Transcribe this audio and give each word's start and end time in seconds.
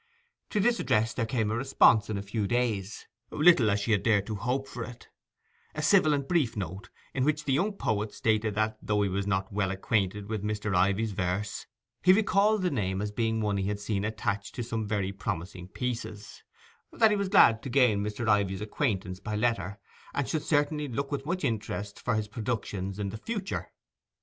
To 0.49 0.59
this 0.59 0.79
address 0.79 1.13
there 1.13 1.27
came 1.27 1.51
a 1.51 1.55
response 1.55 2.09
in 2.09 2.17
a 2.17 2.23
few 2.23 2.47
days, 2.47 3.05
little 3.29 3.69
as 3.69 3.81
she 3.81 3.91
had 3.91 4.01
dared 4.01 4.25
to 4.25 4.33
hope 4.35 4.67
for 4.67 4.83
it—a 4.83 5.81
civil 5.83 6.15
and 6.15 6.27
brief 6.27 6.57
note, 6.57 6.89
in 7.13 7.23
which 7.23 7.43
the 7.45 7.53
young 7.53 7.73
poet 7.73 8.11
stated 8.11 8.55
that, 8.55 8.79
though 8.81 9.03
he 9.03 9.09
was 9.09 9.27
not 9.27 9.53
well 9.53 9.69
acquainted 9.69 10.27
with 10.27 10.41
Mr. 10.43 10.75
Ivy's 10.75 11.11
verse, 11.11 11.67
he 12.01 12.13
recalled 12.13 12.63
the 12.63 12.71
name 12.71 12.99
as 12.99 13.11
being 13.11 13.41
one 13.41 13.57
he 13.57 13.67
had 13.67 13.79
seen 13.79 14.03
attached 14.03 14.55
to 14.55 14.63
some 14.63 14.87
very 14.87 15.11
promising 15.11 15.67
pieces; 15.67 16.41
that 16.91 17.11
he 17.11 17.15
was 17.15 17.29
glad 17.29 17.61
to 17.61 17.69
gain 17.69 18.03
Mr. 18.03 18.27
Ivy's 18.27 18.59
acquaintance 18.61 19.19
by 19.19 19.35
letter, 19.35 19.77
and 20.15 20.27
should 20.27 20.41
certainly 20.41 20.87
look 20.87 21.11
with 21.11 21.27
much 21.27 21.43
interest 21.43 21.99
for 21.99 22.15
his 22.15 22.27
productions 22.27 22.97
in 22.97 23.09
the 23.09 23.17
future. 23.19 23.71